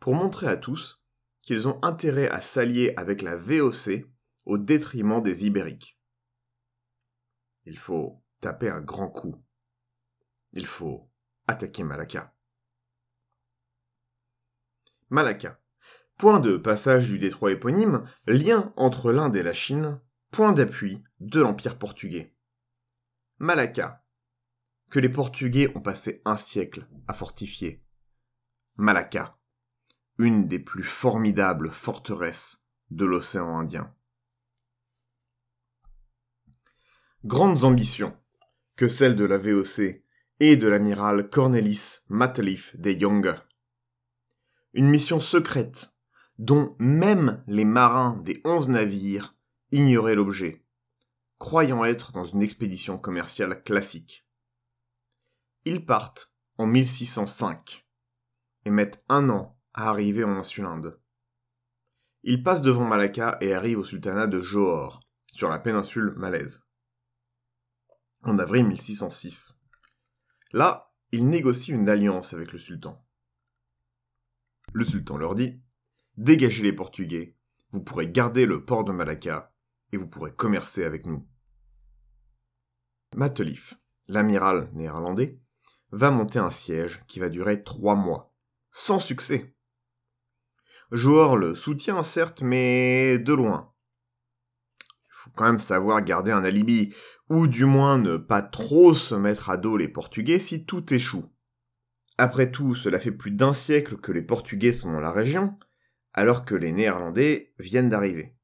pour 0.00 0.14
montrer 0.14 0.46
à 0.46 0.56
tous 0.56 1.02
qu'ils 1.42 1.68
ont 1.68 1.78
intérêt 1.82 2.28
à 2.28 2.40
s'allier 2.40 2.92
avec 2.96 3.22
la 3.22 3.36
VOC 3.36 4.06
au 4.44 4.58
détriment 4.58 5.22
des 5.22 5.46
Ibériques. 5.46 5.98
Il 7.64 7.78
faut 7.78 8.22
taper 8.40 8.68
un 8.68 8.80
grand 8.80 9.08
coup. 9.08 9.42
Il 10.52 10.66
faut 10.66 11.10
attaquer 11.46 11.84
Malacca. 11.84 12.34
Malacca. 15.10 15.60
Point 16.16 16.40
de 16.40 16.56
passage 16.56 17.06
du 17.06 17.18
détroit 17.18 17.52
éponyme, 17.52 18.08
lien 18.26 18.72
entre 18.76 19.12
l'Inde 19.12 19.36
et 19.36 19.42
la 19.42 19.52
Chine, 19.52 20.00
point 20.30 20.52
d'appui 20.52 21.02
de 21.20 21.40
l'Empire 21.40 21.78
portugais. 21.78 22.34
Malacca, 23.38 24.04
que 24.90 24.98
les 24.98 25.08
Portugais 25.08 25.70
ont 25.76 25.80
passé 25.80 26.22
un 26.24 26.36
siècle 26.36 26.88
à 27.06 27.14
fortifier. 27.14 27.84
Malacca, 28.76 29.37
une 30.18 30.48
des 30.48 30.58
plus 30.58 30.82
formidables 30.82 31.70
forteresses 31.70 32.66
de 32.90 33.04
l'océan 33.04 33.58
Indien. 33.58 33.94
Grandes 37.24 37.64
ambitions 37.64 38.16
que 38.76 38.88
celles 38.88 39.16
de 39.16 39.24
la 39.24 39.38
VOC 39.38 40.02
et 40.40 40.56
de 40.56 40.68
l'amiral 40.68 41.30
Cornelis 41.30 41.98
Matelief 42.08 42.76
de 42.76 42.90
Jonge. 42.92 43.34
Une 44.72 44.88
mission 44.88 45.20
secrète 45.20 45.92
dont 46.38 46.76
même 46.78 47.42
les 47.48 47.64
marins 47.64 48.16
des 48.22 48.40
onze 48.44 48.68
navires 48.68 49.36
ignoraient 49.72 50.14
l'objet, 50.14 50.64
croyant 51.38 51.84
être 51.84 52.12
dans 52.12 52.24
une 52.24 52.42
expédition 52.42 52.98
commerciale 52.98 53.62
classique. 53.62 54.26
Ils 55.64 55.84
partent 55.84 56.32
en 56.56 56.66
1605 56.66 57.86
et 58.64 58.70
mettent 58.70 59.02
un 59.08 59.28
an 59.30 59.57
arriver 59.86 60.24
en 60.24 60.36
Insulinde. 60.36 61.00
Il 62.24 62.42
passe 62.42 62.62
devant 62.62 62.86
Malacca 62.86 63.38
et 63.40 63.54
arrive 63.54 63.78
au 63.78 63.84
sultanat 63.84 64.26
de 64.26 64.42
Johor, 64.42 65.00
sur 65.26 65.48
la 65.48 65.58
péninsule 65.58 66.14
malaise. 66.16 66.64
En 68.22 68.38
avril 68.38 68.66
1606. 68.66 69.60
Là, 70.52 70.92
ils 71.12 71.28
négocient 71.28 71.76
une 71.76 71.88
alliance 71.88 72.34
avec 72.34 72.52
le 72.52 72.58
sultan. 72.58 73.06
Le 74.72 74.84
sultan 74.84 75.16
leur 75.16 75.34
dit 75.34 75.62
Dégagez 76.16 76.64
les 76.64 76.72
Portugais, 76.72 77.36
vous 77.70 77.82
pourrez 77.82 78.08
garder 78.08 78.46
le 78.46 78.64
port 78.64 78.84
de 78.84 78.92
Malacca 78.92 79.54
et 79.92 79.96
vous 79.96 80.08
pourrez 80.08 80.34
commercer 80.34 80.84
avec 80.84 81.06
nous. 81.06 81.26
Matelif, 83.14 83.74
l'amiral 84.08 84.70
néerlandais, 84.72 85.40
va 85.92 86.10
monter 86.10 86.38
un 86.38 86.50
siège 86.50 87.02
qui 87.06 87.20
va 87.20 87.28
durer 87.28 87.62
trois 87.62 87.94
mois, 87.94 88.34
sans 88.70 88.98
succès. 88.98 89.54
Johor 90.90 91.36
le 91.36 91.54
soutient 91.54 92.02
certes, 92.02 92.42
mais 92.42 93.18
de 93.18 93.32
loin. 93.32 93.72
Il 94.80 95.14
faut 95.14 95.30
quand 95.36 95.44
même 95.44 95.60
savoir 95.60 96.02
garder 96.02 96.30
un 96.30 96.44
alibi, 96.44 96.94
ou 97.28 97.46
du 97.46 97.64
moins 97.64 97.98
ne 97.98 98.16
pas 98.16 98.42
trop 98.42 98.94
se 98.94 99.14
mettre 99.14 99.50
à 99.50 99.56
dos 99.56 99.76
les 99.76 99.88
Portugais 99.88 100.40
si 100.40 100.64
tout 100.64 100.94
échoue. 100.94 101.26
Après 102.16 102.50
tout, 102.50 102.74
cela 102.74 102.98
fait 102.98 103.12
plus 103.12 103.30
d'un 103.30 103.54
siècle 103.54 103.96
que 103.98 104.12
les 104.12 104.22
Portugais 104.22 104.72
sont 104.72 104.92
dans 104.92 105.00
la 105.00 105.12
région, 105.12 105.58
alors 106.14 106.44
que 106.44 106.54
les 106.54 106.72
Néerlandais 106.72 107.54
viennent 107.58 107.90
d'arriver. 107.90 108.34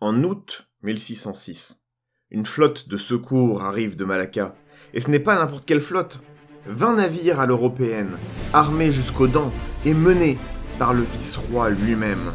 En 0.00 0.24
août 0.24 0.68
1606, 0.82 1.82
une 2.30 2.46
flotte 2.46 2.88
de 2.88 2.96
secours 2.96 3.62
arrive 3.62 3.96
de 3.96 4.04
Malacca, 4.04 4.54
et 4.94 5.00
ce 5.00 5.10
n'est 5.10 5.20
pas 5.20 5.36
n'importe 5.36 5.64
quelle 5.64 5.82
flotte. 5.82 6.22
20 6.66 6.96
navires 6.96 7.40
à 7.40 7.46
l'européenne, 7.46 8.18
armés 8.52 8.92
jusqu'aux 8.92 9.26
dents 9.26 9.52
et 9.84 9.94
menés 9.94 10.38
par 10.78 10.92
le 10.92 11.02
vice-roi 11.02 11.70
lui-même. 11.70 12.32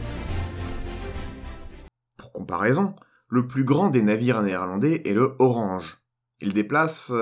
Pour 2.18 2.32
comparaison, 2.32 2.96
le 3.30 3.48
plus 3.48 3.64
grand 3.64 3.90
des 3.90 4.02
navires 4.02 4.42
néerlandais 4.42 5.04
est 5.06 5.14
le 5.14 5.36
Orange. 5.40 6.00
Il 6.42 6.54
déplace 6.54 7.14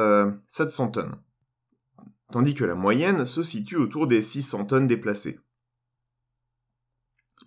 700 0.47 0.85
euh, 0.85 0.91
tonnes. 0.91 1.15
Tandis 2.31 2.53
que 2.53 2.63
la 2.63 2.75
moyenne 2.75 3.25
se 3.25 3.43
situe 3.43 3.75
autour 3.75 4.07
des 4.07 4.21
600 4.21 4.65
tonnes 4.65 4.87
déplacées. 4.87 5.39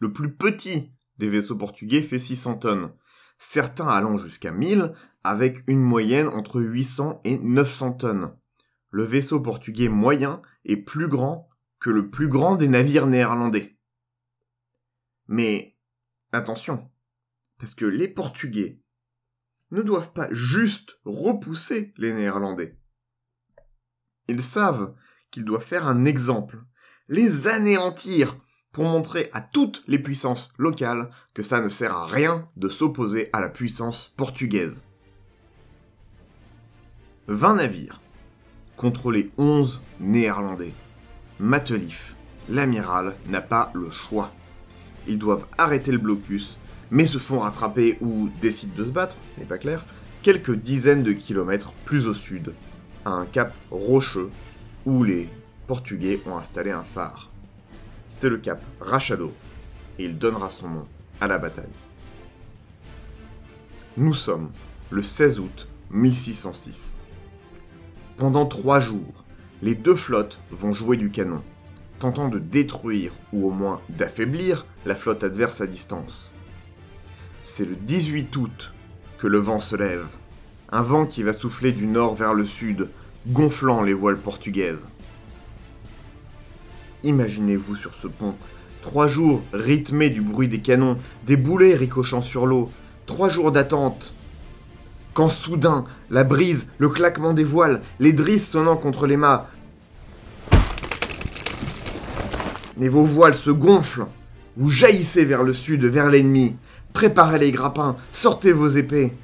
Le 0.00 0.12
plus 0.12 0.34
petit 0.34 0.92
des 1.18 1.30
vaisseaux 1.30 1.56
portugais 1.56 2.02
fait 2.02 2.18
600 2.18 2.58
tonnes, 2.58 2.90
certains 3.38 3.88
allant 3.88 4.18
jusqu'à 4.18 4.52
1000 4.52 4.92
avec 5.24 5.64
une 5.66 5.80
moyenne 5.80 6.28
entre 6.28 6.60
800 6.60 7.22
et 7.24 7.38
900 7.38 7.92
tonnes. 7.94 8.32
Le 8.90 9.04
vaisseau 9.04 9.40
portugais 9.40 9.88
moyen 9.88 10.42
est 10.64 10.76
plus 10.76 11.08
grand 11.08 11.48
que 11.80 11.90
le 11.90 12.10
plus 12.10 12.28
grand 12.28 12.56
des 12.56 12.68
navires 12.68 13.06
néerlandais. 13.06 13.76
Mais 15.28 15.76
attention, 16.32 16.90
parce 17.58 17.74
que 17.74 17.84
les 17.84 18.08
Portugais 18.08 18.80
ne 19.70 19.82
doivent 19.82 20.12
pas 20.12 20.28
juste 20.32 21.00
repousser 21.04 21.92
les 21.96 22.12
Néerlandais. 22.12 22.78
Ils 24.28 24.42
savent 24.42 24.94
qu'ils 25.30 25.44
doivent 25.44 25.64
faire 25.64 25.86
un 25.86 26.04
exemple, 26.04 26.62
les 27.08 27.48
anéantir 27.48 28.36
pour 28.72 28.84
montrer 28.84 29.30
à 29.32 29.40
toutes 29.40 29.82
les 29.86 29.98
puissances 29.98 30.52
locales 30.58 31.10
que 31.34 31.42
ça 31.42 31.60
ne 31.60 31.68
sert 31.68 31.94
à 31.94 32.06
rien 32.06 32.50
de 32.56 32.68
s'opposer 32.68 33.30
à 33.32 33.40
la 33.40 33.48
puissance 33.48 34.12
portugaise. 34.16 34.82
20 37.28 37.56
navires 37.56 38.00
contre 38.76 39.10
les 39.10 39.30
11 39.38 39.82
néerlandais. 40.00 40.72
Matelif, 41.38 42.14
l'amiral, 42.48 43.16
n'a 43.26 43.40
pas 43.40 43.70
le 43.74 43.90
choix. 43.90 44.32
Ils 45.08 45.18
doivent 45.18 45.46
arrêter 45.58 45.92
le 45.92 45.98
blocus, 45.98 46.58
mais 46.90 47.06
se 47.06 47.18
font 47.18 47.40
rattraper 47.40 47.98
ou 48.00 48.28
décident 48.40 48.74
de 48.76 48.84
se 48.84 48.90
battre, 48.90 49.16
ce 49.34 49.40
n'est 49.40 49.46
pas 49.46 49.58
clair, 49.58 49.84
quelques 50.22 50.54
dizaines 50.54 51.02
de 51.02 51.12
kilomètres 51.12 51.72
plus 51.84 52.06
au 52.06 52.14
sud, 52.14 52.52
à 53.04 53.10
un 53.10 53.26
cap 53.26 53.54
rocheux 53.70 54.30
où 54.84 55.04
les 55.04 55.28
Portugais 55.66 56.20
ont 56.26 56.36
installé 56.36 56.70
un 56.70 56.84
phare 56.84 57.30
c'est 58.08 58.28
le 58.28 58.38
cap 58.38 58.62
Rachado, 58.80 59.34
et 59.98 60.04
il 60.04 60.18
donnera 60.18 60.50
son 60.50 60.68
nom 60.68 60.88
à 61.20 61.26
la 61.26 61.38
bataille. 61.38 61.64
Nous 63.96 64.14
sommes 64.14 64.50
le 64.90 65.02
16 65.02 65.38
août 65.38 65.68
1606. 65.90 66.98
Pendant 68.16 68.46
trois 68.46 68.80
jours, 68.80 69.24
les 69.60 69.74
deux 69.74 69.94
flottes 69.94 70.38
vont 70.50 70.72
jouer 70.72 70.96
du 70.96 71.10
canon, 71.10 71.42
tentant 71.98 72.28
de 72.28 72.38
détruire 72.38 73.12
ou 73.34 73.46
au 73.46 73.50
moins 73.50 73.82
d'affaiblir 73.90 74.64
la 74.86 74.94
flotte 74.94 75.22
adverse 75.22 75.60
à 75.60 75.66
distance. 75.66 76.32
C'est 77.44 77.66
le 77.66 77.76
18 77.76 78.34
août 78.36 78.72
que 79.18 79.26
le 79.26 79.36
vent 79.36 79.60
se 79.60 79.76
lève, 79.76 80.06
un 80.72 80.80
vent 80.80 81.04
qui 81.04 81.22
va 81.22 81.34
souffler 81.34 81.72
du 81.72 81.86
nord 81.86 82.14
vers 82.14 82.32
le 82.32 82.46
sud, 82.46 82.88
gonflant 83.26 83.82
les 83.82 83.92
voiles 83.92 84.16
portugaises. 84.16 84.88
Imaginez-vous 87.04 87.76
sur 87.76 87.94
ce 87.94 88.08
pont. 88.08 88.34
Trois 88.80 89.08
jours 89.08 89.42
rythmés 89.52 90.08
du 90.08 90.22
bruit 90.22 90.48
des 90.48 90.60
canons, 90.60 90.96
des 91.26 91.36
boulets 91.36 91.74
ricochant 91.74 92.22
sur 92.22 92.46
l'eau. 92.46 92.70
Trois 93.04 93.28
jours 93.28 93.52
d'attente. 93.52 94.14
Quand 95.16 95.30
soudain, 95.30 95.86
la 96.10 96.24
brise, 96.24 96.68
le 96.76 96.90
claquement 96.90 97.32
des 97.32 97.42
voiles, 97.42 97.80
les 98.00 98.12
drisses 98.12 98.50
sonnant 98.50 98.76
contre 98.76 99.06
les 99.06 99.16
mâts. 99.16 99.46
Et 102.78 102.90
vos 102.90 103.06
voiles 103.06 103.34
se 103.34 103.48
gonflent. 103.48 104.08
Vous 104.58 104.68
jaillissez 104.68 105.24
vers 105.24 105.42
le 105.42 105.54
sud, 105.54 105.86
vers 105.86 106.10
l'ennemi. 106.10 106.56
Préparez 106.92 107.38
les 107.38 107.50
grappins, 107.50 107.96
sortez 108.12 108.52
vos 108.52 108.68
épées. 108.68 109.14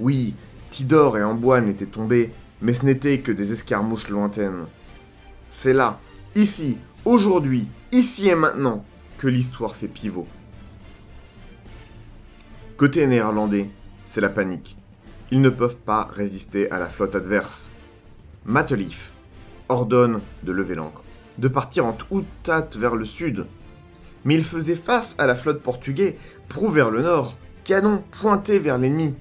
Oui, 0.00 0.34
Tidor 0.70 1.16
et 1.16 1.22
Amboine 1.22 1.68
étaient 1.68 1.86
tombés, 1.86 2.32
mais 2.60 2.74
ce 2.74 2.84
n'étaient 2.84 3.20
que 3.20 3.30
des 3.30 3.52
escarmouches 3.52 4.08
lointaines. 4.08 4.66
C'est 5.52 5.74
là, 5.74 6.00
ici, 6.34 6.76
aujourd'hui, 7.04 7.68
ici 7.92 8.30
et 8.30 8.34
maintenant, 8.34 8.84
que 9.18 9.28
l'histoire 9.28 9.76
fait 9.76 9.86
pivot. 9.86 10.26
Côté 12.76 13.06
néerlandais, 13.06 13.70
c'est 14.04 14.20
la 14.20 14.28
panique. 14.28 14.76
Ils 15.34 15.40
ne 15.40 15.50
peuvent 15.50 15.78
pas 15.78 16.08
résister 16.14 16.70
à 16.70 16.78
la 16.78 16.88
flotte 16.88 17.16
adverse. 17.16 17.72
Matelif 18.44 19.10
ordonne 19.68 20.20
de 20.44 20.52
lever 20.52 20.76
l'ancre, 20.76 21.02
de 21.38 21.48
partir 21.48 21.86
en 21.86 21.92
toute 21.92 22.24
hâte 22.48 22.76
vers 22.76 22.94
le 22.94 23.04
sud. 23.04 23.44
Mais 24.24 24.34
il 24.36 24.44
faisait 24.44 24.76
face 24.76 25.16
à 25.18 25.26
la 25.26 25.34
flotte 25.34 25.60
portugaise, 25.60 26.14
proue 26.48 26.70
vers 26.70 26.88
le 26.92 27.02
nord, 27.02 27.36
canon 27.64 28.04
pointé 28.12 28.60
vers 28.60 28.78
l'ennemi. 28.78 29.16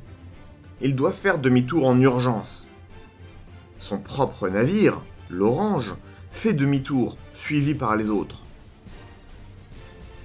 Il 0.81 0.95
doit 0.95 1.13
faire 1.13 1.39
demi-tour 1.39 1.87
en 1.87 1.99
urgence. 1.99 2.67
Son 3.79 3.97
propre 3.97 4.49
navire, 4.49 5.01
l'Orange, 5.31 5.95
fait 6.29 6.53
demi-tour, 6.53 7.17
suivi 7.33 7.73
par 7.73 7.95
les 7.95 8.11
autres. 8.11 8.43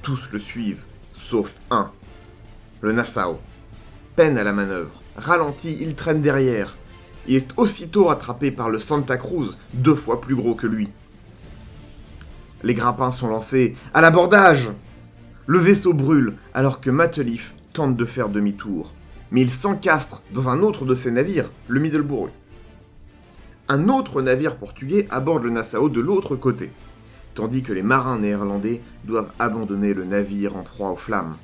Tous 0.02 0.32
le 0.32 0.38
suivent, 0.38 0.84
sauf 1.14 1.54
un. 1.70 1.92
Le 2.82 2.92
Nassau. 2.92 3.40
Peine 4.16 4.36
à 4.36 4.44
la 4.44 4.52
manœuvre. 4.52 5.00
Ralenti, 5.18 5.76
il 5.80 5.94
traîne 5.94 6.22
derrière. 6.22 6.76
Il 7.26 7.36
est 7.36 7.50
aussitôt 7.56 8.06
rattrapé 8.06 8.50
par 8.50 8.70
le 8.70 8.78
Santa 8.78 9.18
Cruz, 9.18 9.58
deux 9.74 9.94
fois 9.94 10.20
plus 10.20 10.34
gros 10.34 10.54
que 10.54 10.66
lui. 10.66 10.88
Les 12.62 12.74
grappins 12.74 13.12
sont 13.12 13.28
lancés. 13.28 13.76
À 13.92 14.00
l'abordage 14.00 14.70
Le 15.46 15.58
vaisseau 15.58 15.92
brûle 15.92 16.36
alors 16.54 16.80
que 16.80 16.90
Matelif 16.90 17.54
tente 17.72 17.96
de 17.96 18.04
faire 18.06 18.30
demi-tour. 18.30 18.94
Mais 19.30 19.42
il 19.42 19.52
s'encastre 19.52 20.22
dans 20.32 20.48
un 20.48 20.60
autre 20.60 20.86
de 20.86 20.94
ses 20.94 21.10
navires, 21.10 21.50
le 21.66 21.80
Middleburg 21.80 22.30
un 23.70 23.88
autre 23.90 24.22
navire 24.22 24.56
portugais 24.56 25.06
aborde 25.10 25.42
le 25.42 25.50
Nassau 25.50 25.90
de 25.90 26.00
l'autre 26.00 26.36
côté, 26.36 26.72
tandis 27.34 27.62
que 27.62 27.74
les 27.74 27.82
marins 27.82 28.18
néerlandais 28.18 28.80
doivent 29.04 29.30
abandonner 29.38 29.92
le 29.92 30.04
navire 30.04 30.56
en 30.56 30.62
proie 30.62 30.90
aux 30.90 30.96
flammes. 30.96 31.36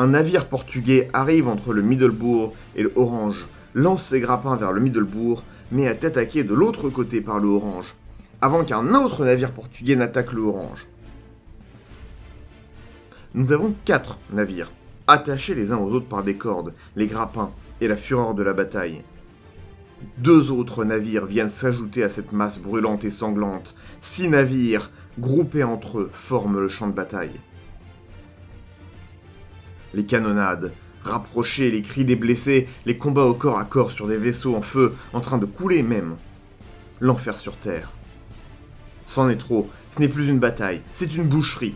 Un 0.00 0.06
navire 0.06 0.46
portugais 0.46 1.10
arrive 1.12 1.46
entre 1.46 1.74
le 1.74 1.82
Middelbourg 1.82 2.54
et 2.74 2.82
le 2.82 2.90
Orange, 2.96 3.46
lance 3.74 4.02
ses 4.02 4.20
grappins 4.20 4.56
vers 4.56 4.72
le 4.72 4.80
Middelbourg, 4.80 5.44
mais 5.70 5.82
est 5.82 6.06
attaqué 6.06 6.42
de 6.42 6.54
l'autre 6.54 6.88
côté 6.88 7.20
par 7.20 7.38
le 7.38 7.48
Orange, 7.48 7.94
avant 8.40 8.64
qu'un 8.64 8.94
autre 8.94 9.26
navire 9.26 9.52
portugais 9.52 9.96
n'attaque 9.96 10.32
le 10.32 10.40
Orange. 10.40 10.88
Nous 13.34 13.52
avons 13.52 13.74
quatre 13.84 14.18
navires, 14.32 14.72
attachés 15.06 15.54
les 15.54 15.70
uns 15.70 15.76
aux 15.76 15.90
autres 15.90 16.08
par 16.08 16.22
des 16.22 16.36
cordes, 16.38 16.72
les 16.96 17.06
grappins 17.06 17.50
et 17.82 17.86
la 17.86 17.98
fureur 17.98 18.32
de 18.32 18.42
la 18.42 18.54
bataille. 18.54 19.02
Deux 20.16 20.50
autres 20.50 20.82
navires 20.82 21.26
viennent 21.26 21.50
s'ajouter 21.50 22.04
à 22.04 22.08
cette 22.08 22.32
masse 22.32 22.58
brûlante 22.58 23.04
et 23.04 23.10
sanglante. 23.10 23.74
Six 24.00 24.30
navires, 24.30 24.90
groupés 25.18 25.62
entre 25.62 25.98
eux, 25.98 26.10
forment 26.14 26.60
le 26.60 26.68
champ 26.68 26.86
de 26.86 26.94
bataille. 26.94 27.38
Les 29.94 30.04
canonnades, 30.04 30.72
rapprochés, 31.02 31.70
les 31.70 31.82
cris 31.82 32.04
des 32.04 32.16
blessés, 32.16 32.68
les 32.86 32.98
combats 32.98 33.24
au 33.24 33.34
corps 33.34 33.58
à 33.58 33.64
corps 33.64 33.90
sur 33.90 34.06
des 34.06 34.16
vaisseaux 34.16 34.54
en 34.54 34.62
feu, 34.62 34.94
en 35.12 35.20
train 35.20 35.38
de 35.38 35.46
couler 35.46 35.82
même. 35.82 36.16
L'enfer 37.00 37.38
sur 37.38 37.56
Terre. 37.56 37.92
C'en 39.06 39.28
est 39.28 39.36
trop, 39.36 39.68
ce 39.90 40.00
n'est 40.00 40.08
plus 40.08 40.28
une 40.28 40.38
bataille, 40.38 40.82
c'est 40.92 41.16
une 41.16 41.26
boucherie. 41.26 41.74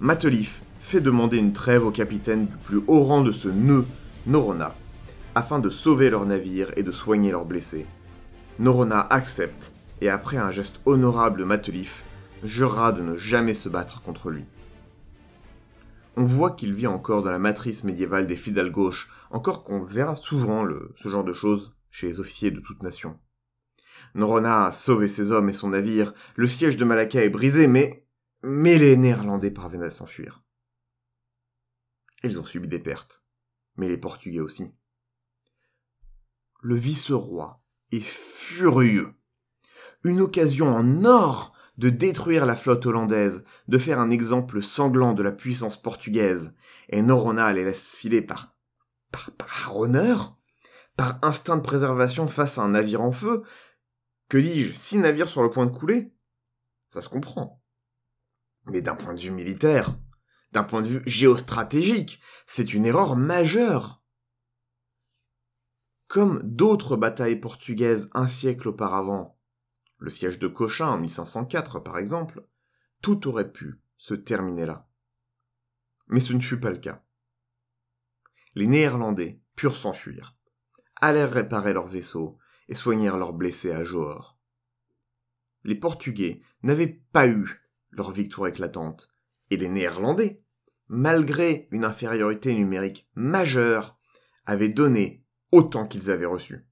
Matelif 0.00 0.62
fait 0.80 1.00
demander 1.00 1.36
une 1.36 1.52
trêve 1.52 1.84
au 1.84 1.90
capitaine 1.90 2.46
du 2.46 2.56
plus 2.64 2.80
haut 2.86 3.04
rang 3.04 3.22
de 3.22 3.32
ce 3.32 3.48
nœud, 3.48 3.84
Norona, 4.26 4.74
afin 5.34 5.60
de 5.60 5.70
sauver 5.70 6.10
leur 6.10 6.24
navire 6.24 6.72
et 6.76 6.82
de 6.82 6.90
soigner 6.90 7.30
leurs 7.30 7.44
blessés. 7.44 7.86
Norona 8.58 9.00
accepte, 9.10 9.72
et 10.00 10.08
après 10.08 10.36
un 10.36 10.50
geste 10.50 10.80
honorable 10.86 11.40
de 11.40 11.44
Matelif, 11.44 12.04
jurera 12.42 12.92
de 12.92 13.02
ne 13.02 13.16
jamais 13.16 13.54
se 13.54 13.68
battre 13.68 14.02
contre 14.02 14.30
lui. 14.30 14.44
On 16.20 16.24
voit 16.24 16.50
qu'il 16.50 16.74
vit 16.74 16.88
encore 16.88 17.22
dans 17.22 17.30
la 17.30 17.38
matrice 17.38 17.84
médiévale 17.84 18.26
des 18.26 18.34
fidèles 18.34 18.72
gauches, 18.72 19.08
encore 19.30 19.62
qu'on 19.62 19.84
verra 19.84 20.16
souvent 20.16 20.66
ce 20.96 21.08
genre 21.08 21.22
de 21.22 21.32
choses 21.32 21.76
chez 21.92 22.08
les 22.08 22.18
officiers 22.18 22.50
de 22.50 22.58
toute 22.58 22.82
nation. 22.82 23.20
Norona 24.16 24.66
a 24.66 24.72
sauvé 24.72 25.06
ses 25.06 25.30
hommes 25.30 25.48
et 25.48 25.52
son 25.52 25.68
navire, 25.68 26.12
le 26.34 26.48
siège 26.48 26.76
de 26.76 26.84
Malacca 26.84 27.24
est 27.24 27.30
brisé, 27.30 27.68
mais, 27.68 28.04
mais 28.42 28.78
les 28.78 28.96
Néerlandais 28.96 29.52
parviennent 29.52 29.84
à 29.84 29.92
s'enfuir. 29.92 30.42
Ils 32.24 32.40
ont 32.40 32.44
subi 32.44 32.66
des 32.66 32.80
pertes, 32.80 33.22
mais 33.76 33.86
les 33.86 33.96
Portugais 33.96 34.40
aussi. 34.40 34.74
Le 36.62 36.74
vice-roi 36.74 37.62
est 37.92 38.04
furieux. 38.04 39.14
Une 40.02 40.20
occasion 40.20 40.66
en 40.66 41.04
or 41.04 41.52
de 41.78 41.90
détruire 41.90 42.44
la 42.44 42.56
flotte 42.56 42.84
hollandaise, 42.86 43.44
de 43.68 43.78
faire 43.78 44.00
un 44.00 44.10
exemple 44.10 44.62
sanglant 44.62 45.14
de 45.14 45.22
la 45.22 45.32
puissance 45.32 45.80
portugaise, 45.80 46.54
et 46.88 47.02
Norona 47.02 47.52
les 47.52 47.64
laisse 47.64 47.94
filer 47.94 48.20
par, 48.20 48.56
par, 49.12 49.30
par 49.32 49.76
honneur, 49.76 50.36
par 50.96 51.18
instinct 51.22 51.56
de 51.56 51.62
préservation 51.62 52.26
face 52.26 52.58
à 52.58 52.62
un 52.62 52.70
navire 52.70 53.00
en 53.00 53.12
feu. 53.12 53.44
Que 54.28 54.38
dis-je, 54.38 54.74
six 54.74 54.98
navires 54.98 55.28
sur 55.28 55.42
le 55.42 55.50
point 55.50 55.66
de 55.66 55.76
couler? 55.76 56.12
Ça 56.88 57.00
se 57.00 57.08
comprend. 57.08 57.62
Mais 58.66 58.82
d'un 58.82 58.96
point 58.96 59.14
de 59.14 59.20
vue 59.20 59.30
militaire, 59.30 59.96
d'un 60.52 60.64
point 60.64 60.82
de 60.82 60.88
vue 60.88 61.02
géostratégique, 61.06 62.20
c'est 62.46 62.74
une 62.74 62.86
erreur 62.86 63.14
majeure. 63.14 64.02
Comme 66.08 66.42
d'autres 66.42 66.96
batailles 66.96 67.36
portugaises 67.36 68.10
un 68.14 68.26
siècle 68.26 68.68
auparavant, 68.68 69.37
le 69.98 70.10
siège 70.10 70.38
de 70.38 70.48
Cochin 70.48 70.88
en 70.88 70.98
1504 70.98 71.80
par 71.80 71.98
exemple, 71.98 72.46
tout 73.02 73.28
aurait 73.28 73.52
pu 73.52 73.80
se 73.96 74.14
terminer 74.14 74.66
là. 74.66 74.88
Mais 76.06 76.20
ce 76.20 76.32
ne 76.32 76.40
fut 76.40 76.60
pas 76.60 76.70
le 76.70 76.78
cas. 76.78 77.04
Les 78.54 78.66
Néerlandais 78.66 79.40
purent 79.56 79.76
s'enfuir, 79.76 80.36
allèrent 80.96 81.32
réparer 81.32 81.72
leurs 81.72 81.88
vaisseaux 81.88 82.38
et 82.68 82.74
soignèrent 82.74 83.18
leurs 83.18 83.32
blessés 83.32 83.72
à 83.72 83.84
Johor. 83.84 84.38
Les 85.64 85.74
Portugais 85.74 86.42
n'avaient 86.62 87.00
pas 87.12 87.28
eu 87.28 87.60
leur 87.90 88.12
victoire 88.12 88.48
éclatante, 88.48 89.12
et 89.50 89.56
les 89.56 89.68
Néerlandais, 89.68 90.42
malgré 90.88 91.68
une 91.70 91.84
infériorité 91.84 92.54
numérique 92.54 93.08
majeure, 93.14 93.98
avaient 94.44 94.68
donné 94.68 95.24
autant 95.52 95.86
qu'ils 95.86 96.10
avaient 96.10 96.26
reçu. 96.26 96.67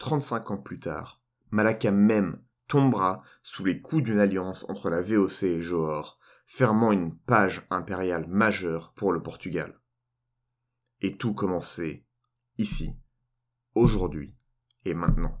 35 0.00 0.50
ans 0.50 0.56
plus 0.56 0.80
tard, 0.80 1.20
Malacca 1.50 1.90
même 1.90 2.42
tombera 2.68 3.22
sous 3.42 3.66
les 3.66 3.82
coups 3.82 4.02
d'une 4.02 4.18
alliance 4.18 4.64
entre 4.70 4.88
la 4.88 5.02
VOC 5.02 5.42
et 5.42 5.62
Johor, 5.62 6.18
fermant 6.46 6.90
une 6.90 7.14
page 7.14 7.66
impériale 7.68 8.26
majeure 8.26 8.94
pour 8.94 9.12
le 9.12 9.22
Portugal. 9.22 9.78
Et 11.02 11.18
tout 11.18 11.34
commençait 11.34 12.06
ici, 12.56 12.96
aujourd'hui 13.74 14.34
et 14.86 14.94
maintenant. 14.94 15.38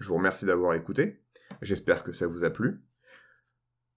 Je 0.00 0.08
vous 0.08 0.16
remercie 0.16 0.46
d'avoir 0.46 0.74
écouté. 0.74 1.22
J'espère 1.62 2.02
que 2.02 2.12
ça 2.12 2.26
vous 2.26 2.42
a 2.42 2.50
plu. 2.50 2.84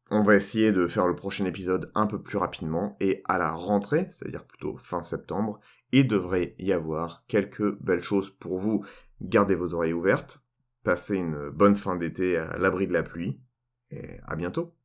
On 0.10 0.24
va 0.24 0.36
essayer 0.36 0.72
de 0.72 0.88
faire 0.88 1.06
le 1.06 1.16
prochain 1.16 1.44
épisode 1.46 1.92
un 1.94 2.08
peu 2.08 2.22
plus 2.22 2.38
rapidement 2.38 2.96
et 3.02 3.22
à 3.26 3.38
la 3.38 3.52
rentrée, 3.52 4.08
c'est-à-dire 4.10 4.46
plutôt 4.46 4.78
fin 4.78 5.04
septembre, 5.04 5.60
il 5.92 6.08
devrait 6.08 6.56
y 6.60 6.72
avoir 6.72 7.26
quelques 7.28 7.78
belles 7.82 8.04
choses 8.04 8.30
pour 8.30 8.60
vous. 8.60 8.86
Gardez 9.22 9.56
vos 9.56 9.74
oreilles 9.74 9.94
ouvertes, 9.94 10.46
passez 10.84 11.18
une 11.18 11.50
bonne 11.50 11.76
fin 11.76 11.98
d'été 11.98 12.38
à 12.38 12.58
l'abri 12.58 12.88
de 12.88 12.94
la 12.94 13.04
pluie 13.04 13.42
et 13.92 14.20
à 14.24 14.38
bientôt. 14.38 14.77